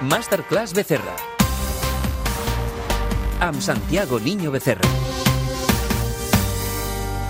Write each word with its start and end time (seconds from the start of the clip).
Masterclass 0.00 0.72
Becerra. 0.72 1.14
Amb 3.38 3.60
Santiago 3.60 4.18
Niño 4.18 4.50
Becerra. 4.50 4.88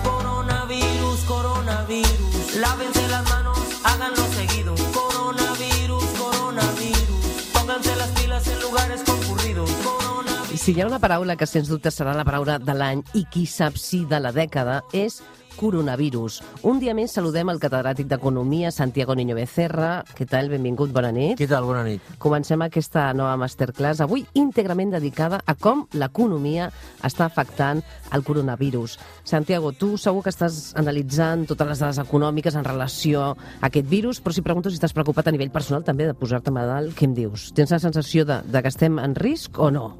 Coronavirus, 0.03 1.19
coronavirus, 1.27 2.55
lávense 2.61 3.07
las 3.09 3.29
manos, 3.29 3.59
háganlo 3.83 4.23
seguido. 4.33 4.75
Coronavirus, 4.93 6.05
coronavirus, 6.17 7.49
pónganse 7.53 7.95
las 7.97 8.09
pilas 8.11 8.47
en 8.47 8.59
lugares 8.61 9.03
concurridos. 9.03 9.69
Coronavirus. 9.69 10.61
Si 10.61 10.71
hi 10.71 10.79
ha 10.79 10.87
una 10.87 10.99
paraula 10.99 11.35
que 11.35 11.47
sens 11.47 11.67
dubte 11.67 11.91
serà 11.91 12.15
la 12.15 12.23
paraula 12.23 12.55
de 12.57 12.73
l'any 12.73 13.03
i 13.19 13.25
qui 13.27 13.45
sap 13.47 13.75
si 13.75 14.05
de 14.05 14.23
la 14.23 14.31
dècada 14.31 14.79
és 14.93 15.19
coronavirus. 15.57 16.41
Un 16.67 16.79
dia 16.81 16.93
més 16.97 17.13
saludem 17.15 17.49
el 17.51 17.59
catedràtic 17.61 18.07
d'Economia, 18.09 18.71
Santiago 18.71 19.15
Niño 19.15 19.35
Becerra. 19.37 20.03
Què 20.17 20.27
tal? 20.29 20.49
Benvingut, 20.51 20.91
bona 20.93 21.11
nit. 21.15 21.37
Què 21.39 21.47
tal? 21.49 21.65
Bona 21.69 21.83
nit. 21.87 22.05
Comencem 22.21 22.61
aquesta 22.65 23.09
nova 23.17 23.35
masterclass, 23.41 24.01
avui 24.03 24.25
íntegrament 24.37 24.93
dedicada 24.95 25.41
a 25.45 25.55
com 25.55 25.85
l'economia 25.93 26.69
està 27.03 27.27
afectant 27.27 27.81
el 28.11 28.25
coronavirus. 28.27 28.97
Santiago, 29.23 29.71
tu 29.73 29.95
segur 30.01 30.23
que 30.25 30.33
estàs 30.33 30.71
analitzant 30.79 31.47
totes 31.49 31.73
les 31.73 31.83
dades 31.83 32.01
econòmiques 32.03 32.57
en 32.57 32.67
relació 32.67 33.31
a 33.31 33.69
aquest 33.69 33.89
virus, 33.89 34.21
però 34.21 34.35
si 34.35 34.45
pregunto 34.45 34.69
si 34.69 34.79
estàs 34.79 34.95
preocupat 34.95 35.27
a 35.27 35.35
nivell 35.35 35.53
personal 35.53 35.85
també 35.87 36.09
de 36.09 36.17
posar-te 36.17 36.53
malalt, 36.53 36.95
què 36.97 37.07
em 37.09 37.15
dius? 37.17 37.51
Tens 37.57 37.73
la 37.73 37.81
sensació 37.83 38.25
de, 38.27 38.41
de 38.47 38.61
que 38.61 38.71
estem 38.71 38.99
en 39.01 39.15
risc 39.15 39.59
o 39.59 39.71
no? 39.71 39.91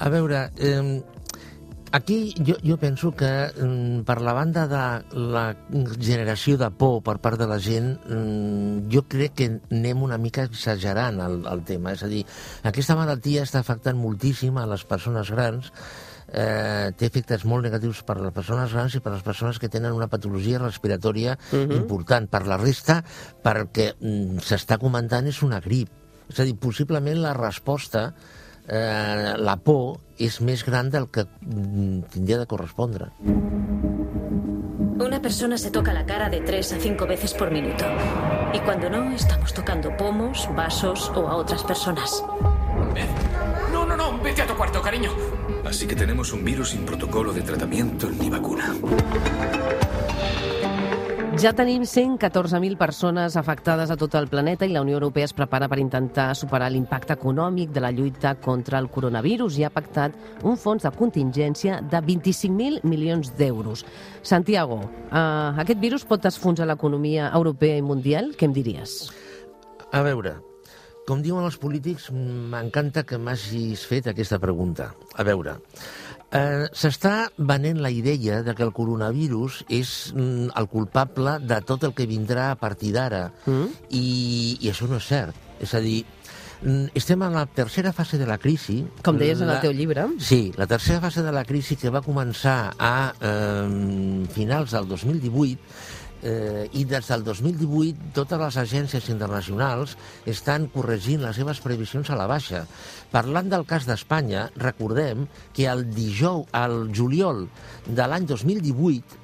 A 0.00 0.08
veure, 0.08 0.48
eh, 0.56 1.02
aquí 1.92 2.34
jo, 2.38 2.56
jo 2.62 2.76
penso 2.76 3.12
que 3.12 3.28
eh, 3.50 4.02
per 4.06 4.20
la 4.22 4.32
banda 4.32 4.66
de 4.70 4.82
la 5.16 5.56
generació 5.98 6.58
de 6.58 6.70
por 6.70 7.02
per 7.06 7.18
part 7.22 7.38
de 7.40 7.48
la 7.50 7.58
gent, 7.62 7.96
eh, 8.06 8.82
jo 8.92 9.04
crec 9.10 9.34
que 9.38 9.48
anem 9.70 10.04
una 10.06 10.18
mica 10.18 10.44
exagerant 10.48 11.20
el, 11.24 11.40
el 11.50 11.64
tema. 11.66 11.94
És 11.96 12.04
a 12.06 12.10
dir, 12.12 12.24
aquesta 12.62 12.98
malaltia 12.98 13.44
està 13.46 13.64
afectant 13.64 13.98
moltíssim 13.98 14.58
a 14.60 14.68
les 14.70 14.86
persones 14.88 15.30
grans, 15.34 15.72
eh, 16.32 16.90
té 16.96 17.08
efectes 17.08 17.44
molt 17.44 17.66
negatius 17.66 18.02
per 18.06 18.16
a 18.18 18.24
les 18.26 18.34
persones 18.34 18.72
grans 18.72 18.94
i 18.94 19.02
per 19.02 19.12
a 19.12 19.16
les 19.16 19.26
persones 19.26 19.58
que 19.58 19.70
tenen 19.72 19.96
una 19.96 20.10
patologia 20.10 20.62
respiratòria 20.62 21.36
uh 21.36 21.56
-huh. 21.56 21.76
important. 21.76 22.28
Per 22.30 22.46
la 22.46 22.56
resta, 22.56 23.02
perquè 23.42 23.94
mm, 23.98 24.38
s'està 24.38 24.78
comentant, 24.78 25.26
és 25.26 25.42
una 25.42 25.60
grip. 25.60 25.88
És 26.28 26.38
a 26.38 26.44
dir, 26.44 26.54
possiblement 26.56 27.18
la 27.18 27.34
resposta, 27.34 28.14
eh, 28.70 29.34
la 29.36 29.56
por, 29.58 29.98
és 30.18 30.38
més 30.46 30.62
gran 30.64 30.90
del 30.94 31.08
que 31.10 31.26
mm, 31.26 32.06
tindria 32.14 32.38
de 32.38 32.46
correspondre. 32.46 33.10
Una 35.00 35.20
persona 35.20 35.58
se 35.58 35.70
toca 35.70 35.92
la 35.92 36.04
cara 36.06 36.28
de 36.28 36.40
3 36.40 36.74
a 36.74 36.78
5 36.78 37.06
veces 37.06 37.34
por 37.34 37.50
minuto. 37.50 37.84
Y 38.52 38.60
cuando 38.60 38.90
no, 38.90 39.12
estamos 39.12 39.52
tocando 39.54 39.96
pomos, 39.96 40.48
vasos 40.54 41.10
o 41.16 41.26
a 41.26 41.36
otras 41.36 41.64
personas. 41.64 42.22
No, 43.72 43.86
no, 43.86 43.96
no, 43.96 44.18
vete 44.22 44.42
a 44.42 44.46
tu 44.46 44.54
cuarto, 44.54 44.82
cariño. 44.82 45.10
Así 45.64 45.86
que 45.86 45.96
tenemos 45.96 46.32
un 46.32 46.44
virus 46.44 46.70
sin 46.70 46.84
protocolo 46.84 47.32
de 47.32 47.42
tratamiento 47.42 48.10
ni 48.10 48.28
vacuna. 48.28 48.74
Ja 51.40 51.54
tenim 51.56 51.86
114.000 51.88 52.76
persones 52.76 53.32
afectades 53.40 53.88
a 53.88 53.94
tot 53.96 54.12
el 54.18 54.26
planeta 54.28 54.66
i 54.68 54.74
la 54.74 54.82
Unió 54.84 54.98
Europea 54.98 55.24
es 55.24 55.32
prepara 55.32 55.70
per 55.72 55.78
intentar 55.80 56.34
superar 56.36 56.66
l'impacte 56.68 57.14
econòmic 57.16 57.70
de 57.72 57.80
la 57.80 57.88
lluita 57.96 58.34
contra 58.44 58.76
el 58.76 58.90
coronavirus 58.92 59.56
i 59.56 59.64
ha 59.64 59.70
pactat 59.72 60.44
un 60.44 60.58
fons 60.60 60.84
de 60.84 60.92
contingència 60.92 61.78
de 61.80 62.02
25.000 62.10 62.84
milions 62.84 63.32
d'euros. 63.38 63.86
Santiago, 64.20 64.82
eh, 65.08 65.62
aquest 65.64 65.80
virus 65.80 66.04
pot 66.04 66.28
esfonsar 66.28 66.68
l'economia 66.68 67.32
europea 67.32 67.80
i 67.80 67.88
mundial? 67.88 68.34
Què 68.36 68.44
em 68.44 68.52
diries? 68.52 69.00
A 69.96 70.04
veure, 70.04 70.36
com 71.08 71.24
diuen 71.24 71.48
els 71.48 71.56
polítics, 71.56 72.10
m'encanta 72.12 73.06
que 73.08 73.16
m'hagis 73.18 73.86
fet 73.88 74.12
aquesta 74.12 74.38
pregunta. 74.38 74.92
A 75.16 75.24
veure, 75.24 75.56
eh, 76.30 76.68
s'està 76.72 77.30
venent 77.36 77.80
la 77.82 77.90
idea 77.90 78.42
de 78.46 78.54
que 78.54 78.64
el 78.66 78.72
coronavirus 78.76 79.64
és 79.68 80.12
mm, 80.14 80.52
el 80.56 80.70
culpable 80.70 81.38
de 81.42 81.60
tot 81.66 81.84
el 81.88 81.94
que 81.96 82.08
vindrà 82.10 82.50
a 82.52 82.58
partir 82.60 82.94
d'ara. 82.96 83.28
Mm. 83.46 83.68
I, 83.90 84.06
I 84.60 84.72
això 84.72 84.88
no 84.90 85.00
és 85.00 85.10
cert. 85.10 85.36
És 85.60 85.74
a 85.74 85.82
dir, 85.84 86.04
mm, 86.62 86.92
estem 86.98 87.22
en 87.26 87.36
la 87.36 87.46
tercera 87.46 87.92
fase 87.92 88.18
de 88.20 88.28
la 88.30 88.38
crisi. 88.38 88.80
Com 89.06 89.18
deies 89.20 89.42
en 89.42 89.50
el 89.50 89.60
teu 89.64 89.74
llibre. 89.76 90.06
Sí, 90.18 90.52
la 90.56 90.68
tercera 90.70 91.00
fase 91.02 91.24
de 91.26 91.34
la 91.34 91.44
crisi 91.48 91.76
que 91.80 91.92
va 91.92 92.04
començar 92.06 92.74
a 92.78 92.94
eh, 93.20 94.26
finals 94.34 94.76
del 94.76 94.88
2018 94.88 95.98
eh, 96.22 96.68
i 96.72 96.84
des 96.88 97.08
del 97.10 97.24
2018 97.24 98.12
totes 98.16 98.40
les 98.40 98.56
agències 98.62 99.08
internacionals 99.12 99.96
estan 100.28 100.68
corregint 100.72 101.22
les 101.24 101.36
seves 101.36 101.60
previsions 101.64 102.10
a 102.10 102.18
la 102.18 102.28
baixa. 102.30 102.66
Parlant 103.12 103.50
del 103.52 103.66
cas 103.68 103.86
d'Espanya, 103.88 104.48
recordem 104.56 105.26
que 105.56 105.66
el 105.70 105.86
dijous, 105.94 106.46
el 106.52 106.90
juliol 106.96 107.46
de 107.86 108.06
l'any 108.06 108.26
2018, 108.28 109.18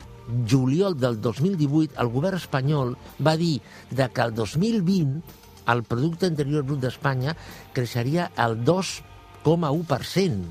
juliol 0.51 0.97
del 0.99 1.21
2018, 1.23 1.95
el 2.03 2.09
govern 2.11 2.41
espanyol 2.41 2.97
va 3.23 3.37
dir 3.39 3.61
de 3.91 4.09
que 4.11 4.23
el 4.25 4.35
2020 4.35 5.23
el 5.67 5.83
producte 5.87 6.27
interior 6.31 6.62
brut 6.67 6.81
d'Espanya 6.83 7.37
creixeria 7.75 8.31
al 8.37 8.56
2,1%. 8.65 10.45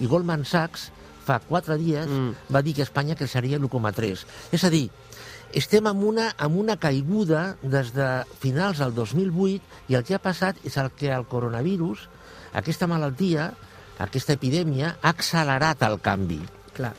I 0.00 0.06
Goldman 0.08 0.44
Sachs 0.44 0.90
fa 1.26 1.40
quatre 1.42 1.76
dies 1.80 2.06
Mm. 2.06 2.12
mm. 2.28 2.54
va 2.54 2.62
dir 2.62 2.74
que 2.74 2.84
Espanya 2.86 3.16
creixeria 3.16 3.58
l'1,3. 3.58 4.24
És 4.52 4.64
a 4.64 4.70
dir, 4.70 4.90
estem 5.54 5.86
amb 5.86 6.02
una, 6.04 6.30
amb 6.38 6.58
una 6.58 6.76
caiguda 6.76 7.56
des 7.62 7.92
de 7.94 8.08
finals 8.42 8.78
del 8.82 8.94
2008 8.94 9.60
i 9.88 9.94
el 9.98 10.04
que 10.04 10.16
ha 10.16 10.22
passat 10.22 10.58
és 10.64 10.76
el 10.80 10.90
que 10.96 11.12
el 11.14 11.26
coronavirus, 11.30 12.08
aquesta 12.56 12.86
malaltia, 12.90 13.52
aquesta 13.98 14.36
epidèmia, 14.36 14.96
ha 15.00 15.12
accelerat 15.14 15.82
el 15.86 16.00
canvi. 16.04 16.40
Clar. 16.76 16.94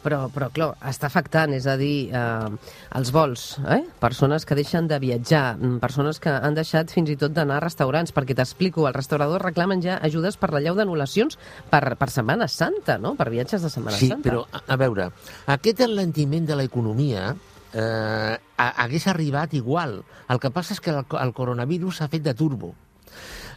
Però, 0.00 0.30
però, 0.32 0.46
clar, 0.48 0.70
està 0.88 1.10
afectant, 1.10 1.52
és 1.52 1.66
a 1.68 1.74
dir, 1.76 2.08
eh, 2.08 2.48
els 2.96 3.10
vols, 3.12 3.58
eh? 3.68 3.82
persones 4.00 4.46
que 4.48 4.56
deixen 4.56 4.88
de 4.88 4.96
viatjar, 4.98 5.58
mm, 5.58 5.76
persones 5.82 6.16
que 6.18 6.30
han 6.32 6.56
deixat 6.56 6.88
fins 6.90 7.10
i 7.12 7.18
tot 7.20 7.34
d'anar 7.36 7.58
a 7.58 7.64
restaurants, 7.66 8.14
perquè 8.16 8.32
t'explico, 8.34 8.86
els 8.88 8.96
restauradors 8.96 9.44
reclamen 9.44 9.82
ja 9.84 9.98
ajudes 10.00 10.38
per 10.40 10.54
la 10.54 10.62
llau 10.64 10.74
d'anul·lacions 10.78 11.36
per, 11.68 11.98
per 12.00 12.08
Setmana 12.08 12.48
Santa, 12.48 12.96
no?, 12.96 13.12
per 13.14 13.28
viatges 13.28 13.60
de 13.60 13.68
Setmana 13.68 13.98
Sí, 13.98 14.08
Santa. 14.08 14.24
però, 14.30 14.46
a, 14.50 14.62
a 14.72 14.76
veure, 14.80 15.10
aquest 15.52 15.84
enlentiment 15.84 16.48
de 16.48 16.56
l'economia 16.56 17.34
eh, 17.34 17.49
ha- 17.74 18.74
hagués 18.84 19.06
arribat 19.06 19.54
igual. 19.54 20.02
El 20.28 20.40
que 20.40 20.50
passa 20.50 20.74
és 20.74 20.80
que 20.80 20.90
el, 20.90 21.04
el 21.20 21.32
coronavirus 21.32 22.02
ha 22.02 22.08
fet 22.08 22.22
de 22.22 22.34
turbo. 22.34 22.74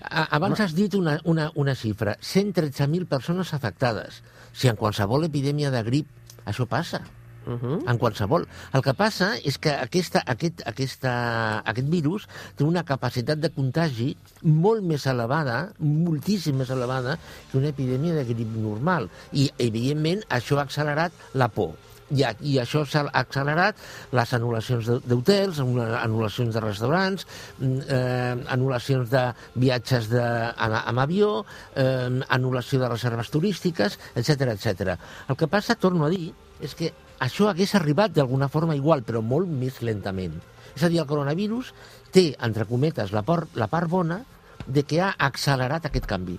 Abans 0.09 0.59
has 0.59 0.73
dit 0.75 0.93
una, 0.95 1.19
una, 1.23 1.51
una 1.55 1.75
xifra, 1.75 2.17
113.000 2.19 3.05
persones 3.07 3.53
afectades. 3.53 4.21
Si 4.53 4.67
en 4.67 4.75
qualsevol 4.75 5.23
epidèmia 5.29 5.71
de 5.71 5.83
grip 5.83 6.07
això 6.45 6.65
passa, 6.67 7.01
Uh 7.45 7.59
-huh. 7.59 7.91
en 7.91 7.97
qualsevol. 7.97 8.47
El 8.71 8.81
que 8.81 8.93
passa 8.93 9.35
és 9.43 9.57
que 9.57 9.69
aquesta, 9.69 10.23
aquest, 10.25 10.61
aquesta, 10.65 11.59
aquest 11.65 11.89
virus 11.89 12.29
té 12.55 12.63
una 12.63 12.85
capacitat 12.85 13.37
de 13.37 13.49
contagi 13.49 14.15
molt 14.43 14.81
més 14.81 15.05
elevada, 15.07 15.73
moltíssim 15.77 16.55
més 16.55 16.69
elevada, 16.69 17.19
que 17.51 17.57
una 17.57 17.67
epidèmia 17.67 18.13
de 18.13 18.23
grip 18.23 18.47
normal. 18.55 19.09
I, 19.33 19.51
evidentment, 19.57 20.23
això 20.29 20.57
ha 20.57 20.61
accelerat 20.61 21.11
la 21.33 21.49
por. 21.49 21.75
I, 22.11 22.25
i 22.41 22.57
això 22.61 22.83
s'ha 22.85 23.05
accelerat 23.13 23.79
les 24.11 24.33
anul·lacions 24.35 24.89
d'hotels, 25.07 25.59
anul·la- 25.63 26.01
anul·lacions 26.03 26.53
de 26.53 26.61
restaurants, 26.61 27.25
mm, 27.59 27.79
eh, 27.87 28.35
anul·lacions 28.53 29.09
de 29.09 29.23
viatges 29.55 30.09
de, 30.11 30.21
amb, 30.21 30.75
amb 30.83 30.99
avió, 30.99 31.45
eh, 31.75 32.09
anul·lació 32.29 32.79
de 32.79 32.89
reserves 32.89 33.31
turístiques, 33.31 33.99
etc 34.15 34.51
etc. 34.53 34.97
El 35.29 35.37
que 35.39 35.47
passa, 35.47 35.75
torno 35.75 36.05
a 36.05 36.09
dir, 36.09 36.33
és 36.61 36.75
que 36.75 36.93
això 37.19 37.49
hagués 37.49 37.75
arribat 37.75 38.11
d'alguna 38.11 38.49
forma 38.49 38.75
igual, 38.75 39.03
però 39.03 39.21
molt 39.21 39.47
més 39.47 39.81
lentament. 39.81 40.35
És 40.75 40.83
a 40.83 40.89
dir, 40.89 40.99
el 40.99 41.07
coronavirus 41.07 41.73
té, 42.11 42.35
entre 42.41 42.65
cometes, 42.65 43.11
la 43.11 43.21
part, 43.21 43.55
la 43.55 43.67
part 43.67 43.89
bona 43.89 44.23
de 44.65 44.83
que 44.83 45.01
ha 45.01 45.13
accelerat 45.17 45.85
aquest 45.85 46.05
canvi. 46.09 46.37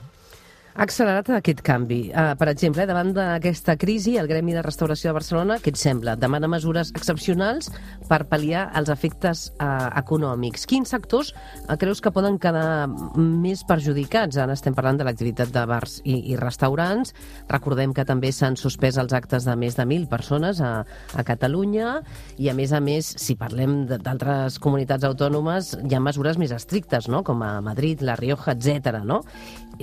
Ha 0.75 0.83
accelerat 0.89 1.29
aquest 1.31 1.61
canvi. 1.63 2.09
Uh, 2.11 2.33
per 2.35 2.49
exemple, 2.51 2.83
davant 2.91 3.13
d'aquesta 3.15 3.77
crisi, 3.79 4.17
el 4.19 4.27
Gremi 4.27 4.57
de 4.57 4.63
Restauració 4.65 5.13
de 5.13 5.15
Barcelona, 5.15 5.61
què 5.63 5.71
et 5.71 5.79
sembla? 5.79 6.17
Demana 6.19 6.49
mesures 6.51 6.89
excepcionals 6.99 7.69
per 8.09 8.25
pal·liar 8.27 8.65
els 8.81 8.91
efectes 8.91 9.45
uh, 9.55 9.93
econòmics. 10.01 10.67
Quins 10.67 10.91
sectors 10.91 11.31
uh, 11.31 11.77
creus 11.79 12.03
que 12.03 12.11
poden 12.11 12.41
quedar 12.43 12.89
més 13.15 13.63
perjudicats? 13.69 14.41
Ara 14.43 14.57
estem 14.59 14.75
parlant 14.75 14.99
de 14.99 15.07
l'activitat 15.07 15.53
de 15.55 15.63
bars 15.71 16.01
i, 16.03 16.17
i 16.33 16.41
restaurants. 16.41 17.15
Recordem 17.53 17.95
que 17.95 18.07
també 18.09 18.33
s'han 18.35 18.59
suspès 18.59 18.99
els 18.99 19.15
actes 19.15 19.47
de 19.47 19.55
més 19.55 19.79
de 19.79 19.87
1.000 19.87 20.11
persones 20.11 20.59
a, 20.59 20.73
a 21.15 21.27
Catalunya 21.29 22.01
i, 22.35 22.51
a 22.51 22.57
més 22.59 22.75
a 22.75 22.83
més, 22.83 23.13
si 23.23 23.39
parlem 23.39 23.85
d'altres 23.93 24.59
comunitats 24.59 25.07
autònomes, 25.07 25.77
hi 25.87 25.95
ha 25.95 26.03
mesures 26.03 26.43
més 26.43 26.51
estrictes, 26.59 27.07
no? 27.07 27.23
com 27.23 27.47
a 27.47 27.61
Madrid, 27.63 28.03
La 28.03 28.19
Rioja, 28.19 28.59
etc. 28.59 29.05
no? 29.07 29.23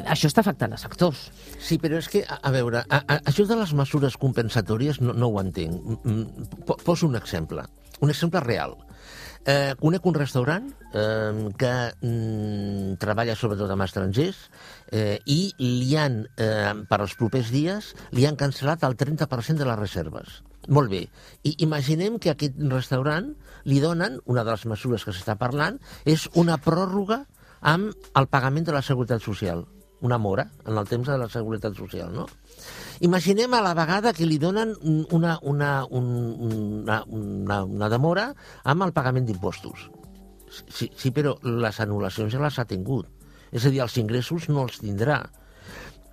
Això 0.06 0.30
està 0.32 0.42
afectant 0.46 0.74
a 0.74 0.80
sectors. 0.80 1.28
Sí, 1.60 1.78
però 1.82 1.98
és 2.00 2.08
que, 2.12 2.24
a, 2.28 2.40
a 2.48 2.52
veure, 2.54 2.84
a, 2.88 3.02
a, 3.06 3.20
això 3.32 3.46
de 3.50 3.58
les 3.60 3.74
mesures 3.78 4.18
compensatòries 4.22 5.02
no, 5.02 5.14
no 5.14 5.28
ho 5.32 5.42
entenc. 5.42 6.06
Po- 6.68 6.78
Poso 6.86 7.08
un 7.08 7.16
exemple, 7.20 7.66
un 8.02 8.10
exemple 8.14 8.40
real. 8.46 8.78
Eh, 9.42 9.74
conec 9.82 10.06
un 10.06 10.14
restaurant 10.14 10.68
eh, 10.94 11.50
que 11.58 11.72
mm, 12.06 13.00
treballa 13.02 13.34
sobretot 13.36 13.72
amb 13.74 13.82
estrangers 13.88 14.38
eh, 14.94 15.18
i 15.26 15.40
li 15.58 15.96
han, 15.98 16.20
eh, 16.38 16.74
per 16.88 17.00
als 17.02 17.16
propers 17.18 17.50
dies, 17.50 17.96
li 18.14 18.28
han 18.30 18.38
cancel·lat 18.38 18.86
el 18.86 18.94
30% 19.00 19.58
de 19.58 19.66
les 19.66 19.80
reserves. 19.80 20.44
Molt 20.70 20.92
bé. 20.94 21.08
I 21.42 21.56
imaginem 21.66 22.20
que 22.22 22.30
a 22.30 22.36
aquest 22.38 22.60
restaurant 22.70 23.32
li 23.66 23.80
donen, 23.82 24.20
una 24.30 24.44
de 24.46 24.54
les 24.54 24.68
mesures 24.70 25.04
que 25.08 25.14
s'està 25.16 25.34
parlant, 25.42 25.82
és 26.06 26.28
una 26.38 26.60
pròrroga 26.62 27.24
amb 27.66 27.98
el 28.18 28.30
pagament 28.30 28.70
de 28.70 28.78
la 28.78 28.86
Seguretat 28.86 29.26
Social. 29.26 29.66
Una 30.02 30.18
mora 30.18 30.48
en 30.66 30.78
el 30.82 30.88
temps 30.90 31.08
de 31.08 31.18
la 31.22 31.28
Seguretat 31.30 31.76
Social, 31.78 32.10
no? 32.14 32.26
Imaginem 33.06 33.54
a 33.54 33.62
la 33.62 33.74
vegada 33.78 34.14
que 34.18 34.26
li 34.26 34.38
donen 34.42 34.74
una, 35.14 35.38
una, 35.42 35.86
un, 35.90 36.08
una, 36.48 37.04
una, 37.08 37.64
una 37.64 37.90
demora 37.90 38.32
amb 38.64 38.86
el 38.88 38.94
pagament 38.94 39.26
d'impostos. 39.30 39.90
Sí, 40.52 40.90
sí, 40.98 41.12
però 41.16 41.36
les 41.46 41.80
anul·lacions 41.80 42.34
ja 42.34 42.42
les 42.42 42.58
ha 42.60 42.66
tingut. 42.70 43.08
És 43.52 43.66
a 43.66 43.72
dir, 43.72 43.82
els 43.84 43.98
ingressos 44.02 44.50
no 44.50 44.66
els 44.66 44.82
tindrà. 44.82 45.22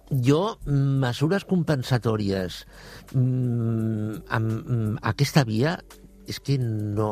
Jo, 0.09 0.57
mesures 0.67 1.45
compensatòries 1.49 2.63
mm, 3.13 4.23
amb, 4.33 4.53
amb 4.73 5.03
aquesta 5.11 5.45
via 5.45 5.75
és 6.29 6.39
que 6.45 6.57
no, 6.61 7.11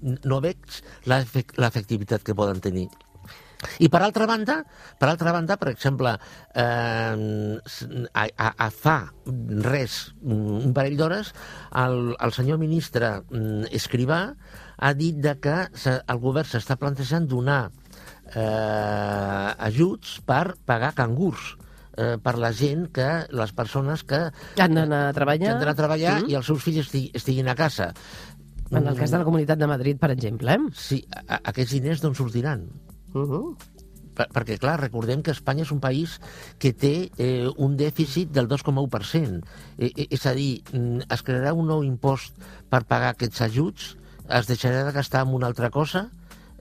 no 0.00 0.38
veig 0.44 0.80
l'efec- 1.08 1.56
l'efectivitat 1.60 2.24
que 2.24 2.36
poden 2.36 2.60
tenir. 2.64 2.86
I 3.82 3.88
per 3.90 4.00
altra 4.06 4.26
banda, 4.30 4.60
per 4.98 5.08
altra 5.10 5.32
banda, 5.34 5.56
per 5.58 5.72
exemple, 5.72 6.12
eh, 6.54 7.58
a, 8.12 8.26
a, 8.36 8.48
a 8.54 8.68
fa 8.70 8.98
res, 9.66 10.14
un 10.22 10.70
parell 10.76 10.96
d'hores, 11.00 11.32
el, 11.82 12.14
el 12.22 12.32
senyor 12.36 12.60
ministre 12.62 13.16
mm, 13.30 13.72
Escrivà 13.74 14.20
ha 14.78 14.92
dit 14.94 15.16
de 15.18 15.34
que 15.42 15.56
el 15.74 16.20
govern 16.22 16.46
s'està 16.46 16.76
plantejant 16.78 17.26
donar 17.26 17.64
eh, 18.34 19.50
ajuts 19.68 20.18
per 20.28 20.54
pagar 20.68 20.92
cangurs 20.94 21.56
eh, 21.98 22.16
per 22.22 22.36
la 22.38 22.52
gent 22.54 22.86
que, 22.94 23.08
les 23.34 23.52
persones 23.56 24.04
que 24.06 24.20
Han 24.62 24.74
d'anar 24.78 25.08
a 25.08 25.14
treballar. 25.16 25.44
que 25.48 25.52
han 25.56 25.62
d'anar 25.64 25.74
a 25.74 25.82
treballar 25.82 26.16
Mm. 26.22 26.30
i 26.30 26.34
els 26.38 26.46
seus 26.46 26.62
fills 26.62 26.86
esti, 26.86 27.10
estiguin 27.14 27.48
a 27.48 27.54
casa. 27.58 27.92
En 28.70 28.86
el 28.86 28.96
cas 28.98 29.10
de 29.10 29.16
la 29.18 29.24
Comunitat 29.24 29.58
de 29.58 29.66
Madrid, 29.66 29.96
per 29.98 30.10
exemple, 30.12 30.52
eh? 30.52 30.58
Sí, 30.76 30.98
aquests 31.26 31.72
diners 31.72 32.02
d'on 32.02 32.14
sortiran? 32.14 32.66
Uh 33.14 33.22
-huh. 33.28 33.56
Per, 34.14 34.26
perquè, 34.34 34.58
clar, 34.58 34.80
recordem 34.80 35.22
que 35.22 35.30
Espanya 35.30 35.62
és 35.62 35.70
un 35.70 35.78
país 35.78 36.20
que 36.58 36.72
té 36.72 37.10
eh, 37.18 37.48
un 37.56 37.76
dèficit 37.76 38.30
del 38.32 38.48
2,1%. 38.48 39.44
Eh, 39.78 39.92
eh, 39.96 40.06
és 40.10 40.26
a 40.26 40.34
dir, 40.34 40.62
mm, 40.72 40.98
es 41.08 41.22
crearà 41.22 41.52
un 41.54 41.66
nou 41.68 41.84
impost 41.84 42.34
per 42.68 42.84
pagar 42.84 43.10
aquests 43.10 43.40
ajuts? 43.42 43.96
Es 44.28 44.46
deixarà 44.48 44.84
de 44.84 44.92
gastar 44.92 45.22
en 45.26 45.34
una 45.34 45.46
altra 45.46 45.70
cosa? 45.70 46.10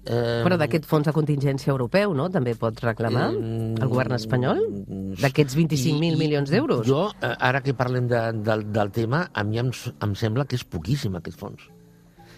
Eh, 0.06 0.42
Però 0.46 0.56
d'aquest 0.56 0.86
fons 0.86 1.04
de 1.06 1.12
contingència 1.12 1.72
europeu, 1.72 2.14
no?, 2.14 2.30
també 2.30 2.56
pot 2.56 2.80
reclamar 2.80 3.32
Eh, 3.34 3.76
el 3.82 3.88
govern 3.88 4.14
espanyol? 4.14 4.58
mm, 4.88 5.14
D'aquests 5.22 5.56
25.000 5.56 6.14
i- 6.14 6.16
i 6.16 6.16
milions 6.16 6.50
d'euros? 6.50 6.86
Jo, 6.88 7.12
eh, 7.22 7.36
ara 7.40 7.62
que 7.62 7.74
parlem 7.74 8.08
de, 8.08 8.32
del, 8.34 8.72
del 8.72 8.92
tema, 8.92 9.30
a 9.34 9.44
mi 9.44 9.58
em, 9.58 9.72
em 10.02 10.16
sembla 10.16 10.46
que 10.46 10.56
és 10.56 10.64
poquíssim 10.64 11.16
aquest 11.16 11.38
fons. 11.40 11.60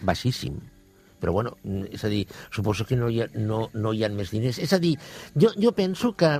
Baixíssim. 0.02 0.60
Però, 1.19 1.33
bueno, 1.36 1.56
és 1.92 2.04
a 2.06 2.12
dir, 2.12 2.24
suposo 2.56 2.86
que 2.88 2.98
no 3.00 3.10
hi 3.12 3.21
ha, 3.24 3.30
no, 3.36 3.66
no 3.74 3.94
hi 3.94 4.04
ha 4.06 4.12
més 4.13 4.31
diners. 4.33 4.60
És 4.63 4.74
a 4.74 4.80
dir, 4.81 4.95
jo, 5.36 5.51
jo 5.60 5.74
penso 5.75 6.13
que 6.16 6.31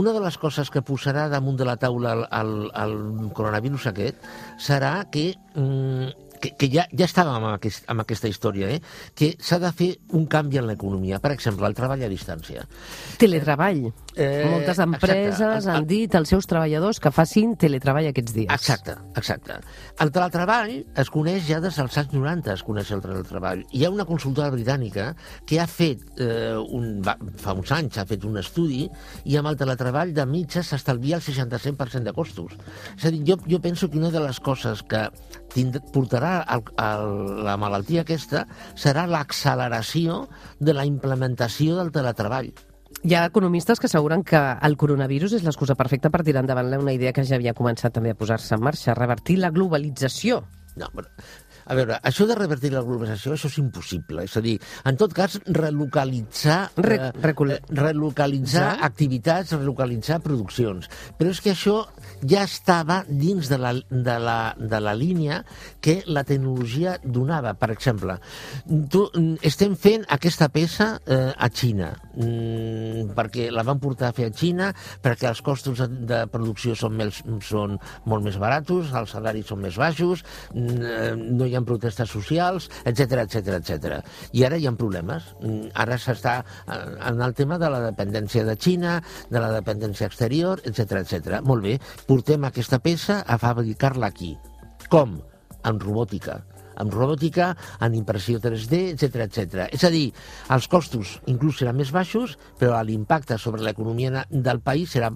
una 0.00 0.14
de 0.16 0.24
les 0.24 0.38
coses 0.40 0.72
que 0.72 0.84
posarà 0.84 1.28
damunt 1.32 1.60
de 1.60 1.68
la 1.68 1.78
taula 1.80 2.16
el, 2.16 2.26
el, 2.40 2.52
el 2.84 2.98
coronavirus 3.36 3.90
aquest 3.92 4.28
serà 4.60 4.94
que 5.12 5.32
mm, 5.54 6.31
que, 6.42 6.52
que 6.58 6.68
ja, 6.72 6.84
ja 6.90 7.06
estàvem 7.06 7.38
amb, 7.38 7.54
aquest, 7.54 7.86
amb 7.92 8.02
aquesta 8.02 8.30
història, 8.30 8.68
eh? 8.74 8.80
que 9.18 9.32
s'ha 9.38 9.60
de 9.62 9.70
fer 9.76 9.90
un 10.18 10.26
canvi 10.30 10.58
en 10.60 10.66
l'economia. 10.68 11.20
Per 11.22 11.32
exemple, 11.34 11.68
el 11.68 11.76
treball 11.78 12.02
a 12.02 12.10
distància. 12.10 12.66
Teletreball. 13.22 13.84
Eh, 14.12 14.42
Moltes 14.50 14.80
empreses 14.82 15.40
exacte. 15.40 15.70
han 15.72 15.86
dit 15.88 16.14
als 16.18 16.32
seus 16.34 16.48
treballadors 16.50 17.00
que 17.00 17.12
facin 17.14 17.54
teletreball 17.60 18.10
aquests 18.10 18.34
dies. 18.36 18.50
Exacte, 18.52 18.96
exacte. 19.16 19.60
El 20.02 20.12
teletreball 20.12 20.74
es 21.00 21.12
coneix 21.12 21.46
ja 21.48 21.62
des 21.64 21.78
dels 21.78 21.98
anys 22.02 22.16
90, 22.16 22.56
es 22.58 22.66
coneix 22.66 22.90
el 22.92 23.04
teletreball. 23.04 23.62
Hi 23.72 23.86
ha 23.86 23.92
una 23.94 24.06
consultora 24.08 24.50
britànica 24.52 25.12
que 25.48 25.60
ha 25.62 25.68
fet, 25.70 26.04
eh, 26.18 26.58
un, 26.58 26.98
va, 27.06 27.16
fa 27.40 27.54
uns 27.56 27.72
anys, 27.72 28.00
ha 28.02 28.06
fet 28.08 28.26
un 28.28 28.40
estudi 28.42 28.84
i 29.30 29.38
amb 29.38 29.52
el 29.52 29.60
teletreball 29.60 30.12
de 30.16 30.26
mitja 30.28 30.64
s'estalvia 30.66 31.20
el 31.20 31.24
65% 31.24 32.10
de 32.10 32.16
costos. 32.16 32.58
És 32.96 33.06
a 33.06 33.14
dir, 33.14 33.22
jo, 33.28 33.38
jo 33.48 33.62
penso 33.62 33.88
que 33.88 34.00
una 34.00 34.10
de 34.12 34.20
les 34.26 34.42
coses 34.42 34.82
que 34.82 35.06
tind 35.52 35.78
portarà 36.32 36.44
el, 36.54 36.62
el, 36.80 37.44
la 37.44 37.56
malaltia 37.56 38.02
aquesta 38.02 38.46
serà 38.74 39.06
l'acceleració 39.06 40.28
de 40.60 40.74
la 40.74 40.84
implementació 40.86 41.76
del 41.76 41.92
teletreball. 41.92 42.52
Hi 43.02 43.14
ha 43.16 43.24
economistes 43.26 43.80
que 43.80 43.88
asseguren 43.88 44.22
que 44.22 44.38
el 44.62 44.76
coronavirus 44.76 45.32
és 45.38 45.44
l'excusa 45.44 45.74
perfecta 45.74 46.10
per 46.10 46.22
tirar 46.22 46.42
endavant 46.44 46.72
una 46.78 46.92
idea 46.92 47.12
que 47.12 47.24
ja 47.24 47.36
havia 47.36 47.54
començat 47.54 47.92
també 47.92 48.12
a 48.12 48.18
posar-se 48.18 48.54
en 48.54 48.62
marxa, 48.62 48.94
revertir 48.94 49.38
la 49.40 49.50
globalització. 49.50 50.42
No, 50.76 50.88
però, 50.94 51.08
a 51.66 51.74
veure, 51.78 51.98
això 52.02 52.26
de 52.26 52.34
revertir 52.38 52.72
la 52.72 52.82
globalització, 52.82 53.32
això 53.36 53.50
és 53.50 53.58
impossible. 53.62 54.24
És 54.24 54.36
a 54.36 54.42
dir, 54.44 54.58
en 54.84 54.96
tot 55.00 55.12
cas, 55.14 55.38
relocalitzar... 55.46 56.70
Re- 56.76 56.98
eh, 57.08 57.12
recol- 57.22 57.52
eh, 57.56 57.60
relocalitzar 57.70 58.78
Ja. 58.78 58.84
activitats, 58.86 59.52
relocalitzar 59.52 60.20
produccions. 60.22 60.88
Però 61.18 61.30
és 61.30 61.40
que 61.40 61.52
això 61.52 61.86
ja 62.26 62.42
estava 62.44 63.04
dins 63.08 63.48
de 63.48 63.58
la, 63.58 63.72
de 63.90 64.18
la, 64.18 64.54
de 64.58 64.80
la 64.80 64.94
línia 64.94 65.44
que 65.80 66.02
la 66.06 66.24
tecnologia 66.24 66.98
donava. 67.04 67.54
Per 67.54 67.70
exemple, 67.70 68.18
tu, 68.90 69.08
mm, 69.14 69.36
estem 69.42 69.74
fent 69.76 70.04
aquesta 70.08 70.48
peça 70.52 71.00
eh, 71.06 71.32
a 71.36 71.48
Xina, 71.50 71.92
mm, 72.14 73.12
perquè 73.16 73.50
la 73.52 73.62
van 73.66 73.80
portar 73.82 74.10
a 74.10 74.16
fer 74.16 74.28
a 74.30 74.34
Xina, 74.34 74.72
perquè 75.02 75.28
els 75.30 75.42
costos 75.42 75.78
de, 75.82 75.88
de 76.08 76.20
producció 76.32 76.74
són, 76.78 76.96
més, 76.98 77.22
són 77.46 77.78
molt 78.08 78.24
més 78.24 78.38
baratos, 78.40 78.92
els 78.94 79.10
salaris 79.14 79.46
són 79.50 79.60
més 79.64 79.76
baixos, 79.80 80.22
mm, 80.54 80.82
eh, 80.82 81.12
no 81.16 81.46
hi 81.46 81.51
ha 81.56 81.64
protestes 81.66 82.12
socials, 82.12 82.68
etc 82.84 83.24
etc 83.24 83.56
etc. 83.58 83.98
I 84.32 84.46
ara 84.48 84.58
hi 84.58 84.68
ha 84.68 84.74
problemes. 84.78 85.32
Mm, 85.40 85.72
Ara 85.82 85.98
s'està 85.98 86.38
eh, 86.42 86.78
en 87.10 87.20
el 87.22 87.34
tema 87.38 87.58
de 87.58 87.70
la 87.72 87.82
dependència 87.88 88.44
de 88.48 88.56
Xina, 88.56 89.00
de 89.30 89.40
la 89.42 89.52
dependència 89.54 90.08
exterior, 90.10 90.62
etc 90.68 91.02
etc. 91.02 91.42
Molt 91.44 91.66
bé, 91.66 91.76
portem 92.06 92.48
aquesta 92.48 92.80
peça 92.82 93.22
a 93.26 93.38
fabricar-la 93.38 94.12
aquí. 94.12 94.36
Com? 94.92 95.20
Amb 95.62 95.84
robòtica 95.84 96.40
amb 96.80 96.94
robòtica, 96.94 97.52
en 97.84 97.96
impressió 97.98 98.40
3D, 98.42 98.82
etc 98.94 99.26
etc. 99.26 99.66
És 99.72 99.84
a 99.84 99.90
dir, 99.92 100.08
els 100.54 100.68
costos 100.70 101.18
inclús 101.30 101.60
seran 101.60 101.78
més 101.78 101.92
baixos, 101.94 102.36
però 102.58 102.80
l'impacte 102.82 103.38
sobre 103.38 103.62
l'economia 103.64 104.24
del 104.30 104.60
país 104.64 104.94
serà 104.96 105.12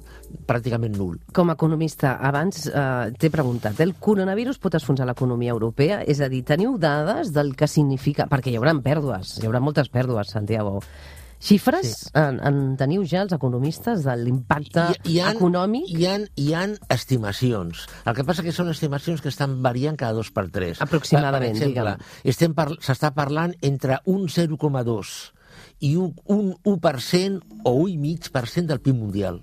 pràcticament 0.46 0.96
nul. 0.96 1.18
Com 1.36 1.50
a 1.50 1.56
economista, 1.58 2.16
abans 2.20 2.66
eh, 2.68 3.12
t'he 3.18 3.32
preguntat, 3.32 3.80
el 3.84 3.96
coronavirus 4.00 4.60
pot 4.62 4.78
esfonsar 4.78 5.08
l'economia 5.08 5.54
europea? 5.54 6.02
És 6.06 6.20
a 6.20 6.30
dir, 6.32 6.44
teniu 6.46 6.76
dades 6.78 7.32
del 7.34 7.54
que 7.56 7.68
significa... 7.70 8.28
Perquè 8.30 8.52
hi 8.52 8.58
haurà 8.60 8.74
pèrdues, 8.82 9.38
hi 9.40 9.48
haurà 9.48 9.62
moltes 9.62 9.90
pèrdues, 9.92 10.32
Santiago. 10.34 10.80
Xifres 11.46 11.92
Sí. 11.94 12.10
en, 12.18 12.40
en 12.42 12.56
teniu 12.80 13.04
ja 13.06 13.20
els 13.22 13.32
economistes 13.36 14.02
de 14.02 14.16
l'impacte 14.18 14.88
econòmic? 15.06 15.86
Hi 15.94 16.06
ha, 16.10 16.16
hi 16.42 16.48
ha 16.58 16.64
estimacions. 16.90 17.84
El 18.04 18.16
que 18.18 18.24
passa 18.26 18.42
que 18.42 18.54
són 18.56 18.72
estimacions 18.72 19.22
que 19.22 19.30
estan 19.30 19.60
variant 19.62 19.94
cada 20.00 20.16
dos 20.18 20.32
per 20.34 20.48
tres. 20.50 20.80
Aproximadament, 20.82 21.54
per, 21.54 21.70
per 21.70 21.70
exemple, 21.70 21.96
estem 22.34 22.54
par 22.58 22.68
s'està 22.82 23.12
parlant 23.14 23.54
entre 23.62 24.00
un 24.10 24.26
0,2 24.26 25.14
i 25.86 25.94
un, 25.96 26.16
un 26.32 26.54
1% 26.64 27.60
o 27.64 27.76
1,5% 27.86 28.66
del 28.74 28.80
PIB 28.82 28.96
mundial. 28.98 29.38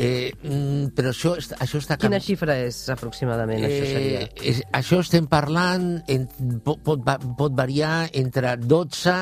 Eh, 0.00 0.32
mm, 0.40 0.94
però 0.96 1.10
això, 1.12 1.34
això 1.36 1.76
està... 1.82 1.98
Quina 2.00 2.16
canvi- 2.16 2.24
xifra 2.30 2.54
és 2.64 2.76
aproximadament, 2.88 3.60
això 3.66 3.84
seria? 3.84 4.22
Eh, 4.24 4.30
és, 4.54 4.62
això 4.72 5.02
estem 5.04 5.26
parlant, 5.28 5.90
en, 6.08 6.24
pot, 6.64 6.80
pot 6.80 7.52
variar 7.58 8.06
entre 8.16 8.54
12 8.56 9.18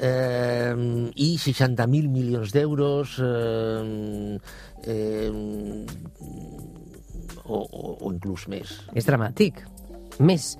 eh, 0.00 0.74
i 1.14 1.30
60.000 1.36 2.10
milions 2.10 2.54
d'euros 2.56 3.18
eh, 3.22 4.38
eh, 4.88 5.30
o, 7.44 7.58
o, 7.60 7.96
o 8.00 8.12
inclús 8.12 8.48
més. 8.50 8.74
És 8.96 9.08
dramàtic. 9.08 9.62
Més. 10.20 10.54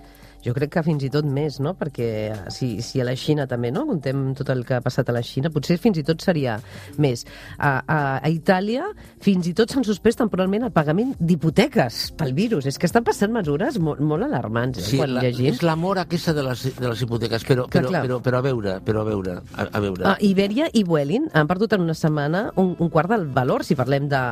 Jo 0.44 0.54
crec 0.56 0.70
que 0.72 0.82
fins 0.86 1.04
i 1.04 1.10
tot 1.12 1.26
més, 1.28 1.58
no? 1.60 1.74
Perquè 1.76 2.06
si, 2.52 2.78
si 2.84 3.00
a 3.02 3.04
la 3.04 3.12
Xina 3.18 3.46
també, 3.50 3.70
no? 3.74 3.84
Contem 3.88 4.30
tot 4.38 4.48
el 4.54 4.62
que 4.64 4.78
ha 4.78 4.84
passat 4.84 5.10
a 5.10 5.14
la 5.16 5.22
Xina, 5.26 5.50
potser 5.52 5.76
fins 5.80 6.00
i 6.00 6.04
tot 6.06 6.22
seria 6.24 6.56
més. 7.00 7.26
A, 7.58 7.74
a, 7.84 7.98
a 8.24 8.30
Itàlia 8.32 8.86
fins 9.20 9.50
i 9.50 9.54
tot 9.56 9.72
s'han 9.72 9.84
suspès 9.84 10.16
temporalment 10.20 10.64
el 10.68 10.72
pagament 10.72 11.12
d'hipoteques 11.20 12.00
pel 12.20 12.32
virus. 12.36 12.68
És 12.70 12.80
que 12.80 12.88
estan 12.88 13.04
passant 13.06 13.32
mesures 13.34 13.76
molt, 13.82 14.00
molt 14.00 14.24
alarmants, 14.28 14.80
eh? 14.80 14.86
Sí, 14.92 15.00
quan 15.02 15.14
la, 15.18 15.24
llegim. 15.26 15.52
és 15.52 15.62
l'amor 15.66 16.00
aquesta 16.04 16.34
de 16.36 16.46
les, 16.46 16.64
de 16.78 16.88
les 16.88 17.04
hipoteques, 17.04 17.44
però, 17.44 17.68
Clar, 17.68 17.84
però, 17.84 17.92
clar. 17.92 18.02
però, 18.06 18.20
però 18.24 18.40
a 18.40 18.46
veure, 18.48 18.76
però 18.86 19.04
a 19.04 19.08
veure, 19.10 19.38
a, 19.54 19.68
a 19.68 19.84
veure. 19.84 20.08
Ah, 20.08 20.16
Iberia 20.24 20.70
i 20.72 20.84
Vueling 20.88 21.28
han 21.36 21.50
perdut 21.50 21.76
en 21.76 21.84
una 21.84 21.96
setmana 21.98 22.46
un, 22.56 22.74
un 22.78 22.88
quart 22.92 23.12
del 23.12 23.28
valor, 23.34 23.64
si 23.66 23.76
parlem 23.78 24.08
de, 24.10 24.22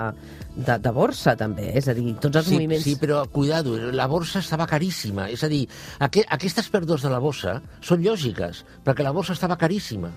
de, 0.59 0.77
de 0.83 0.93
borsa, 0.95 1.35
també. 1.39 1.71
És 1.79 1.89
a 1.89 1.95
dir, 1.97 2.13
tots 2.23 2.41
els 2.41 2.51
sí, 2.51 2.57
moviments... 2.57 2.85
Sí, 2.87 2.97
però 3.01 3.23
cuidado, 3.33 3.77
la 3.95 4.09
borsa 4.11 4.43
estava 4.43 4.67
caríssima. 4.71 5.29
És 5.33 5.45
a 5.47 5.51
dir, 5.53 5.65
aqu 6.05 6.25
aquestes 6.39 6.71
pèrdues 6.73 7.05
de 7.07 7.13
la 7.13 7.21
borsa 7.23 7.61
són 7.85 8.03
lògiques, 8.05 8.65
perquè 8.87 9.07
la 9.07 9.15
borsa 9.15 9.37
estava 9.39 9.59
caríssima. 9.61 10.13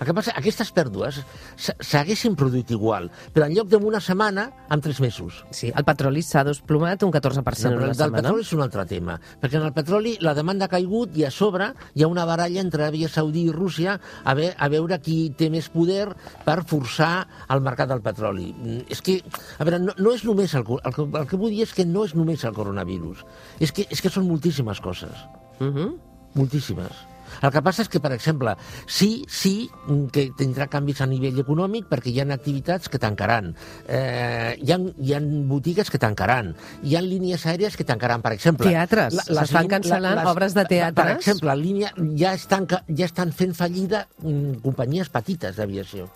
El 0.00 0.06
que 0.06 0.12
passa, 0.14 0.32
aquestes 0.36 0.70
pèrdues 0.76 1.22
s'haguessin 1.56 2.34
produït 2.36 2.70
igual, 2.74 3.08
però 3.32 3.46
en 3.46 3.54
lloc 3.56 3.68
d'una 3.72 4.00
setmana, 4.00 4.50
en 4.70 4.80
tres 4.84 5.00
mesos. 5.00 5.44
Sí, 5.50 5.70
el 5.74 5.84
petroli 5.88 6.22
s'ha 6.22 6.42
desplomat 6.44 7.02
un 7.06 7.12
14% 7.14 7.70
No, 7.70 7.84
una 7.86 7.94
setmana. 7.94 8.22
petroli 8.22 8.42
és 8.44 8.52
un 8.52 8.62
altre 8.62 8.84
tema, 8.86 9.18
perquè 9.40 9.56
en 9.56 9.64
el 9.66 9.72
petroli 9.72 10.16
la 10.20 10.34
demanda 10.34 10.66
ha 10.66 10.68
caigut 10.68 11.16
i 11.16 11.24
a 11.24 11.30
sobre 11.30 11.72
hi 11.94 12.02
ha 12.04 12.08
una 12.08 12.24
baralla 12.28 12.60
entre 12.60 12.84
Aràbia 12.84 13.08
Saudí 13.08 13.46
i 13.48 13.52
Rússia 13.52 13.98
a, 14.24 14.34
ve, 14.34 14.52
a 14.56 14.68
veure 14.68 15.00
qui 15.00 15.30
té 15.36 15.48
més 15.50 15.68
poder 15.72 16.08
per 16.44 16.62
forçar 16.64 17.26
el 17.48 17.60
mercat 17.60 17.88
del 17.88 18.02
petroli. 18.02 18.52
Mm, 18.52 18.84
És 18.92 19.00
que, 19.02 19.22
a 19.58 19.64
veure, 19.64 19.78
no, 19.80 19.94
no 19.96 20.12
és 20.12 20.24
només 20.24 20.52
el, 20.54 20.64
el, 20.84 20.92
que- 20.94 21.08
el 21.18 21.26
que 21.26 21.36
vull 21.36 21.50
dir 21.50 21.62
és 21.62 21.72
que 21.72 21.86
no 21.86 22.04
és 22.04 22.14
només 22.14 22.44
el 22.44 22.52
coronavirus, 22.52 23.24
és 23.60 23.72
que, 23.72 23.86
és 23.90 24.00
que 24.02 24.10
són 24.10 24.28
moltíssimes 24.28 24.80
coses, 24.80 25.16
Mhm. 25.60 25.94
moltíssimes. 26.34 26.92
El 27.42 27.52
que 27.54 27.62
passa 27.64 27.84
és 27.84 27.90
que, 27.92 28.00
per 28.02 28.12
exemple, 28.16 28.54
sí, 28.86 29.24
sí 29.28 29.68
que 30.12 30.28
tindrà 30.38 30.68
canvis 30.72 31.02
a 31.04 31.08
nivell 31.10 31.40
econòmic 31.42 31.88
perquè 31.90 32.12
hi 32.12 32.20
ha 32.22 32.28
activitats 32.34 32.90
que 32.92 33.00
tancaran, 33.02 33.52
eh, 33.88 34.56
hi, 34.60 34.72
ha, 34.72 34.78
hi 34.78 35.14
ha 35.14 35.20
botigues 35.50 35.90
que 35.92 36.00
tancaran, 36.02 36.54
hi 36.82 36.96
ha 36.96 37.02
línies 37.04 37.46
aèries 37.46 37.76
que 37.76 37.86
tancaran, 37.88 38.22
per 38.24 38.34
exemple. 38.36 38.68
Teatres. 38.68 39.18
S'estan 39.26 39.70
cancel·lant 39.70 40.22
obres 40.26 40.54
de 40.54 40.64
Per 40.66 40.74
teatres. 40.74 41.16
exemple, 41.16 41.50
la 41.50 41.56
línia, 41.56 41.92
ja, 42.18 42.34
estan, 42.34 42.66
ja 42.68 43.04
estan 43.06 43.32
fent 43.32 43.54
fallida 43.54 44.06
mm, 44.22 44.62
companyies 44.64 45.10
petites 45.12 45.56
d'aviació. 45.56 46.08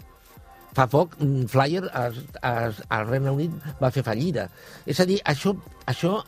Fa 0.74 0.86
poc, 0.86 1.16
mm, 1.18 1.48
Flyer 1.50 1.82
al 1.90 3.06
Regne 3.08 3.32
Unit 3.34 3.72
va 3.80 3.90
fer 3.90 4.04
fallida. 4.06 4.48
És 4.86 5.00
a 5.00 5.06
dir, 5.08 5.18
això, 5.26 5.56
això 5.90 6.20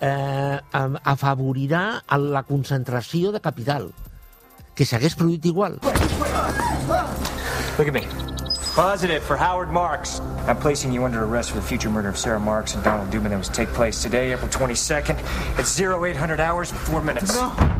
eh, 0.00 0.58
afavorirà 0.72 1.82
la 2.16 2.42
concentració 2.48 3.32
de 3.32 3.42
capital, 3.44 3.90
que 4.80 4.86
s'hagués 4.88 5.14
produït 5.14 5.44
igual. 5.44 5.74
Look 7.76 7.86
at 7.86 7.92
me. 7.92 8.06
Positive 8.74 9.22
for 9.22 9.36
Howard 9.36 9.68
Marks. 9.68 10.20
I'm 10.48 10.56
placing 10.56 10.90
you 10.90 11.04
under 11.04 11.22
arrest 11.22 11.50
for 11.50 11.56
the 11.56 11.66
future 11.66 11.90
murder 11.90 12.08
of 12.08 12.16
Sarah 12.16 12.40
Marks 12.40 12.74
and 12.74 12.82
Donald 12.82 13.10
Dubin 13.10 13.28
that 13.28 13.36
was 13.36 13.48
to 13.48 13.52
take 13.52 13.68
place 13.74 14.02
today, 14.02 14.32
April 14.32 14.48
22nd, 14.48 15.18
at 15.58 15.66
0800 15.68 16.40
hours 16.40 16.70
and 16.70 16.80
4 16.80 17.02
minutes. 17.02 17.79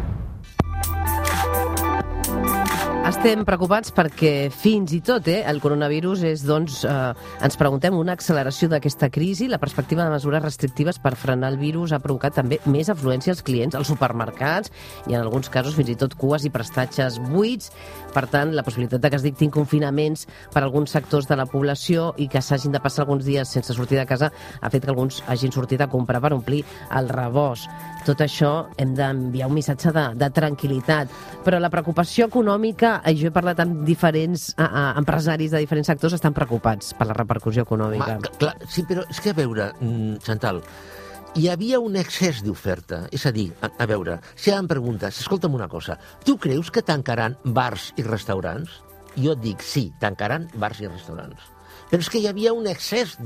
Estem 3.11 3.41
preocupats 3.43 3.91
perquè 3.91 4.53
fins 4.55 4.93
i 4.95 5.01
tot 5.03 5.27
eh, 5.27 5.41
el 5.51 5.59
coronavirus 5.59 6.21
és, 6.29 6.45
doncs, 6.47 6.85
eh, 6.87 7.33
ens 7.43 7.57
preguntem 7.59 7.97
una 7.99 8.15
acceleració 8.15 8.69
d'aquesta 8.71 9.09
crisi. 9.11 9.49
La 9.51 9.59
perspectiva 9.59 10.05
de 10.07 10.13
mesures 10.13 10.45
restrictives 10.45 11.01
per 11.03 11.17
frenar 11.19 11.51
el 11.51 11.59
virus 11.59 11.91
ha 11.91 11.99
provocat 11.99 12.39
també 12.39 12.61
més 12.71 12.87
afluència 12.93 13.35
als 13.35 13.43
clients 13.43 13.75
als 13.75 13.91
supermercats 13.91 14.71
i 15.11 15.17
en 15.17 15.25
alguns 15.25 15.51
casos 15.51 15.75
fins 15.75 15.91
i 15.91 15.97
tot 15.99 16.15
cues 16.15 16.47
i 16.47 16.53
prestatges 16.55 17.19
buits. 17.33 17.73
Per 18.15 18.29
tant, 18.31 18.55
la 18.55 18.63
possibilitat 18.63 19.03
de 19.03 19.11
que 19.11 19.19
es 19.19 19.27
dictin 19.27 19.51
confinaments 19.51 20.29
per 20.55 20.63
a 20.63 20.69
alguns 20.69 20.95
sectors 20.95 21.27
de 21.27 21.41
la 21.41 21.49
població 21.51 22.13
i 22.15 22.29
que 22.31 22.39
s'hagin 22.39 22.79
de 22.79 22.83
passar 22.85 23.09
alguns 23.09 23.27
dies 23.27 23.51
sense 23.51 23.75
sortir 23.75 23.99
de 23.99 24.07
casa 24.07 24.31
ha 24.61 24.71
fet 24.71 24.87
que 24.87 24.95
alguns 24.95 25.25
hagin 25.27 25.51
sortit 25.51 25.83
a 25.83 25.91
comprar 25.91 26.23
per 26.23 26.31
omplir 26.39 26.63
el 26.95 27.11
rebost. 27.11 27.67
Tot 28.07 28.23
això 28.23 28.71
hem 28.79 28.95
d'enviar 28.95 29.51
un 29.51 29.59
missatge 29.59 29.91
de, 29.93 30.07
de 30.15 30.31
tranquil·litat. 30.31 31.11
Però 31.45 31.59
la 31.59 31.75
preocupació 31.75 32.31
econòmica, 32.31 33.00
jo 33.17 33.29
he 33.29 33.35
parlat 33.35 33.61
amb 33.63 33.85
diferents 33.87 34.51
a, 34.57 34.67
a, 34.67 34.85
empresaris 35.01 35.53
de 35.55 35.61
diferents 35.63 35.91
sectors, 35.93 36.17
estan 36.17 36.35
preocupats 36.37 36.95
per 36.99 37.09
la 37.09 37.17
repercussió 37.17 37.65
econòmica. 37.67 38.17
Ma, 38.21 38.33
clar, 38.41 38.57
sí, 38.69 38.85
però 38.89 39.05
és 39.11 39.21
que 39.23 39.33
a 39.35 39.39
veure, 39.39 39.71
mm, 39.81 40.21
Chantal, 40.27 40.63
hi 41.39 41.47
havia 41.49 41.79
un 41.81 41.97
excés 42.01 42.43
d'oferta. 42.43 43.05
És 43.15 43.27
a 43.27 43.33
dir, 43.35 43.51
a, 43.63 43.71
a 43.71 43.87
veure, 43.87 44.19
si 44.35 44.51
ara 44.51 44.63
em 44.65 44.71
preguntes, 44.71 45.21
escolta'm 45.23 45.55
una 45.55 45.69
cosa, 45.71 45.99
tu 46.27 46.37
creus 46.43 46.73
que 46.75 46.83
tancaran 46.83 47.37
bars 47.45 47.91
i 47.97 48.07
restaurants? 48.07 48.81
Jo 49.17 49.35
et 49.37 49.43
dic, 49.43 49.63
sí, 49.63 49.91
tancaran 50.03 50.49
bars 50.59 50.83
i 50.83 50.91
restaurants. 50.91 51.47
Però 51.91 52.03
és 52.03 52.11
que 52.11 52.23
hi 52.23 52.29
havia 52.31 52.55
un 52.55 52.67
excés 52.71 53.17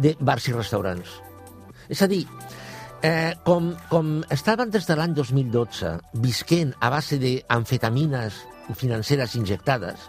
de 0.00 0.14
bars 0.20 0.48
i 0.48 0.54
restaurants. 0.56 1.18
És 1.92 2.02
a 2.02 2.08
dir, 2.10 2.24
eh, 3.02 3.34
com, 3.44 3.72
com 3.90 4.20
estaven 4.32 4.72
des 4.72 4.86
de 4.88 4.96
l'any 4.96 5.14
2012 5.16 5.96
visquent 6.24 6.74
a 6.80 6.90
base 6.92 7.18
d'amfetamines 7.22 8.42
financeres 8.74 9.36
injectades, 9.36 10.08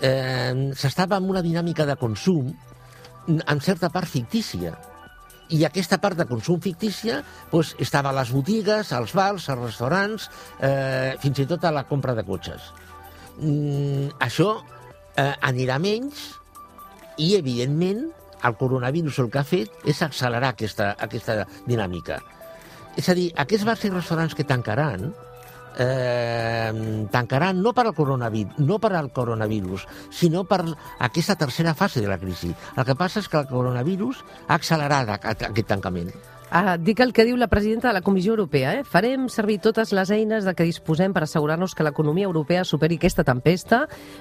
eh, 0.00 0.72
s'estava 0.76 1.16
en 1.16 1.30
una 1.30 1.42
dinàmica 1.42 1.86
de 1.86 1.96
consum 1.96 2.52
en 3.28 3.60
certa 3.60 3.90
part 3.90 4.08
fictícia. 4.08 4.76
I 5.48 5.62
aquesta 5.64 5.98
part 6.02 6.18
de 6.18 6.26
consum 6.26 6.60
fictícia 6.60 7.20
doncs, 7.52 7.74
estava 7.82 8.10
a 8.10 8.16
les 8.18 8.32
botigues, 8.34 8.92
als 8.92 9.14
bars, 9.14 9.48
als 9.48 9.62
restaurants, 9.62 10.30
eh, 10.60 11.14
fins 11.22 11.38
i 11.38 11.46
tot 11.46 11.64
a 11.64 11.72
la 11.72 11.86
compra 11.86 12.14
de 12.14 12.24
cotxes. 12.26 12.72
Mm, 13.38 14.16
això 14.18 14.56
eh, 15.16 15.34
anirà 15.42 15.78
menys 15.78 16.32
i, 17.16 17.36
evidentment, 17.36 18.08
el 18.44 18.56
coronavirus 18.56 19.20
el 19.22 19.30
que 19.30 19.40
ha 19.40 19.46
fet 19.48 19.86
és 19.88 20.02
accelerar 20.02 20.52
aquesta, 20.54 20.94
aquesta 21.00 21.44
dinàmica. 21.66 22.20
És 22.96 23.08
a 23.08 23.14
dir, 23.16 23.30
aquests 23.36 23.66
bars 23.68 23.84
i 23.84 23.92
restaurants 23.92 24.34
que 24.36 24.44
tancaran, 24.44 25.10
eh, 25.78 27.06
tancaran 27.10 27.60
no 27.62 27.72
per 27.72 27.86
al 27.86 27.94
coronavirus, 27.94 28.58
no 28.58 28.78
per 28.78 28.94
al 28.96 29.12
coronavirus, 29.12 29.86
sinó 30.10 30.44
per 30.44 30.62
aquesta 30.98 31.36
tercera 31.36 31.74
fase 31.74 32.00
de 32.00 32.08
la 32.08 32.18
crisi. 32.18 32.54
El 32.76 32.84
que 32.84 32.96
passa 32.96 33.20
és 33.20 33.28
que 33.28 33.42
el 33.42 33.50
coronavirus 33.50 34.24
ha 34.46 34.56
accelerat 34.56 35.12
aquest 35.20 35.68
tancament. 35.68 36.14
Ah, 36.48 36.76
dic 36.78 37.00
el 37.02 37.10
que 37.12 37.24
diu 37.26 37.34
la 37.36 37.48
presidenta 37.50 37.88
de 37.88 37.94
la 37.94 38.02
Comissió 38.06 38.30
Europea. 38.30 38.76
Eh? 38.78 38.84
Farem 38.86 39.26
servir 39.28 39.58
totes 39.58 39.90
les 39.92 40.12
eines 40.14 40.44
de 40.46 40.52
què 40.54 40.62
disposem 40.68 41.10
per 41.12 41.24
assegurar-nos 41.24 41.74
que 41.74 41.82
l'economia 41.82 42.28
europea 42.28 42.62
superi 42.64 43.00
aquesta 43.00 43.24
tempesta. 43.26 43.80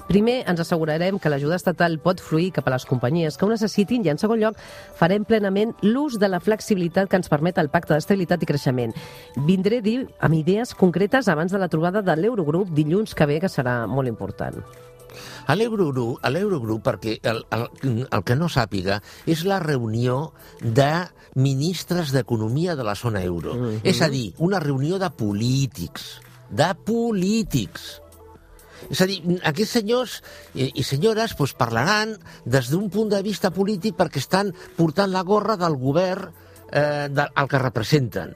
Primer, 0.10 0.39
ens 0.50 0.63
assegurarem 0.63 1.20
que 1.22 1.29
l'ajuda 1.29 1.60
estatal 1.60 2.00
pot 2.01 2.24
fluir 2.25 2.50
cap 2.55 2.65
a 2.65 2.74
les 2.74 2.88
companyies 2.89 3.38
que 3.38 3.46
ho 3.46 3.51
necessitin 3.51 4.08
i, 4.08 4.10
en 4.10 4.17
segon 4.17 4.41
lloc, 4.41 4.58
farem 4.98 5.24
plenament 5.24 5.75
l'ús 5.86 6.17
de 6.17 6.32
la 6.32 6.41
flexibilitat 6.41 7.12
que 7.12 7.22
ens 7.22 7.29
permet 7.29 7.62
el 7.62 7.70
Pacte 7.70 7.94
d'Estabilitat 7.94 8.41
i 8.41 8.50
Creixement. 8.50 8.98
Vindré, 9.46 9.84
diu, 9.86 10.10
amb 10.17 10.41
idees 10.41 10.74
concretes 10.74 11.29
abans 11.29 11.53
de 11.53 11.62
la 11.62 11.70
trobada 11.70 12.01
de 12.01 12.17
l'Eurogrup 12.17 12.74
dilluns 12.74 13.13
que 13.13 13.29
ve, 13.29 13.39
que 13.39 13.53
serà 13.53 13.84
molt 13.86 14.10
important. 14.10 14.63
A 15.48 15.55
l'Eurogrup, 15.55 16.19
a 16.22 16.31
l'Eurogrup 16.34 16.84
perquè 16.86 17.17
el, 17.24 17.43
el, 17.55 17.67
el 18.05 18.24
que 18.25 18.38
no 18.38 18.50
sàpiga, 18.51 19.01
és 19.25 19.45
la 19.45 19.60
reunió 19.63 20.34
de 20.62 21.07
ministres 21.36 22.13
d'Economia 22.15 22.75
de 22.75 22.84
la 22.88 22.95
zona 22.95 23.24
euro. 23.24 23.55
Mm 23.55 23.65
-hmm. 23.65 23.79
És 23.84 24.01
a 24.01 24.10
dir, 24.10 24.34
una 24.38 24.60
reunió 24.60 25.00
de 25.00 25.10
polítics. 25.10 26.22
De 26.50 26.74
polítics. 26.75 28.01
És 28.89 29.01
a 29.01 29.05
dir, 29.05 29.22
aquests 29.43 29.72
senyors 29.79 30.22
i, 30.53 30.72
i 30.75 30.84
senyores 30.84 31.36
doncs, 31.38 31.53
parlaran 31.53 32.17
des 32.45 32.69
d'un 32.69 32.89
punt 32.89 33.10
de 33.10 33.22
vista 33.25 33.51
polític 33.51 33.95
perquè 33.95 34.22
estan 34.22 34.53
portant 34.77 35.12
la 35.12 35.24
gorra 35.24 35.57
del 35.57 35.77
govern 35.79 36.31
eh, 36.72 37.07
del, 37.10 37.29
el 37.36 37.48
que 37.48 37.60
representen. 37.60 38.36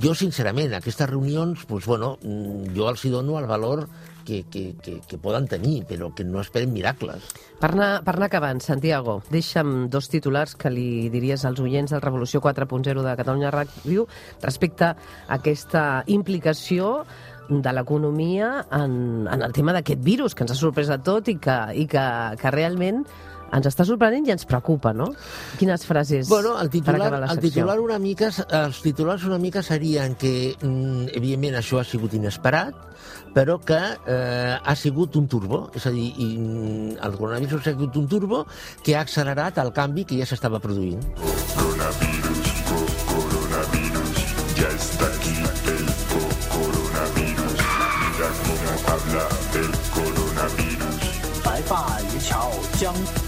Jo, 0.00 0.14
sincerament, 0.16 0.72
aquestes 0.72 1.08
reunions, 1.10 1.66
doncs, 1.68 1.84
bueno, 1.84 2.14
mm, 2.22 2.72
jo 2.76 2.88
els 2.88 3.04
hi 3.04 3.10
dono 3.12 3.36
el 3.38 3.46
valor 3.50 3.84
que, 4.24 4.44
que, 4.48 4.74
que, 4.80 5.00
que 5.04 5.18
poden 5.18 5.48
tenir, 5.50 5.82
però 5.84 6.08
que 6.14 6.24
no 6.24 6.40
esperen 6.40 6.72
miracles. 6.72 7.26
Per 7.60 7.72
anar, 7.74 7.90
per 8.06 8.14
anar 8.16 8.30
acabant, 8.30 8.62
Santiago, 8.64 9.18
deixa'm 9.32 9.90
dos 9.92 10.08
titulars 10.08 10.54
que 10.56 10.72
li 10.72 11.10
diries 11.12 11.44
als 11.44 11.60
oients 11.60 11.92
del 11.92 12.00
Revolució 12.00 12.40
4.0 12.40 13.04
de 13.04 13.16
Catalunya 13.18 13.52
Ràdio 13.52 14.06
respecte 14.40 14.94
a 14.94 14.96
aquesta 15.36 16.04
implicació 16.06 17.02
de 17.50 17.72
l'economia 17.74 18.62
en, 18.72 19.28
en 19.28 19.42
el 19.44 19.52
tema 19.52 19.74
d'aquest 19.76 20.00
virus, 20.00 20.34
que 20.34 20.46
ens 20.46 20.54
ha 20.54 20.56
sorprès 20.56 20.88
a 20.88 21.02
tot 21.04 21.28
i 21.28 21.36
que, 21.36 21.58
i 21.76 21.84
que, 21.90 22.06
que 22.40 22.54
realment 22.54 23.02
ens 23.52 23.66
està 23.68 23.84
sorprenent 23.84 24.26
i 24.26 24.32
ens 24.32 24.44
preocupa, 24.48 24.92
no? 24.92 25.10
Quines 25.58 25.84
frases 25.86 26.28
Bueno, 26.28 26.54
el 26.60 26.68
per 26.70 26.78
titular, 26.80 27.00
acabar 27.00 27.20
la 27.20 27.32
el 27.32 27.38
titular 27.40 27.78
una 27.80 27.98
mica, 27.98 28.30
els 28.48 28.80
titulars 28.82 29.24
una 29.24 29.38
mica 29.38 29.62
serien 29.62 30.14
que, 30.14 30.56
mm, 30.60 31.08
evidentment, 31.14 31.56
això 31.60 31.80
ha 31.80 31.84
sigut 31.84 32.14
inesperat, 32.14 32.74
però 33.34 33.58
que 33.64 33.78
eh, 34.06 34.58
ha 34.62 34.74
sigut 34.76 35.16
un 35.16 35.26
turbo, 35.28 35.70
és 35.74 35.86
a 35.86 35.90
dir, 35.90 36.12
i, 36.18 36.36
mm, 36.38 36.96
el 37.02 37.12
coronavirus 37.16 37.60
ha 37.60 37.70
sigut 37.70 37.96
un 37.96 38.08
turbo 38.08 38.46
que 38.82 38.96
ha 38.96 39.00
accelerat 39.00 39.58
el 39.58 39.72
canvi 39.72 40.04
que 40.04 40.18
ja 40.18 40.26
s'estava 40.26 40.58
produint. 40.60 41.00
Coronavirus, 41.56 42.52
co- 42.68 42.92
coronavirus, 43.12 44.16
ya 44.56 44.68
está 44.68 45.06
aquí 45.06 45.36
el 45.72 45.86
co- 46.10 46.36
coronavirus. 46.56 47.56
Mira 48.02 48.28
cómo 48.44 48.70
habla 48.92 49.24
el 49.60 49.72
coronavirus. 49.96 51.00
Coronavirus. 51.42 53.21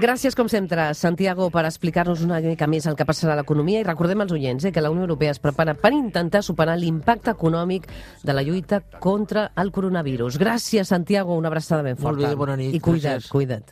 Gràcies, 0.00 0.32
com 0.32 0.48
sempre, 0.48 0.94
Santiago, 0.96 1.50
per 1.52 1.66
explicar-nos 1.68 2.22
una 2.24 2.38
mica 2.40 2.64
més 2.70 2.86
el 2.88 2.94
que 2.96 3.04
passarà 3.04 3.34
a 3.34 3.38
l'economia 3.42 3.82
i 3.82 3.84
recordem 3.84 4.22
als 4.24 4.32
oients 4.32 4.64
eh, 4.64 4.72
que 4.72 4.80
la 4.80 4.88
Unió 4.88 5.04
Europea 5.04 5.34
es 5.34 5.40
prepara 5.44 5.74
per 5.76 5.90
intentar 5.92 6.40
superar 6.46 6.78
l'impacte 6.80 7.34
econòmic 7.34 7.84
de 8.24 8.32
la 8.32 8.40
lluita 8.46 8.80
contra 8.98 9.50
el 9.60 9.68
coronavirus. 9.70 10.38
Gràcies, 10.40 10.88
Santiago, 10.88 11.36
una 11.36 11.52
abraçada 11.52 11.82
ben 11.84 11.98
Molt 12.00 12.16
forta. 12.16 12.30
bé, 12.30 12.34
bona 12.34 12.56
nit. 12.56 12.72
I 12.74 12.80
cuida't, 12.80 13.20
Gràcies. 13.20 13.28
cuida't. 13.28 13.64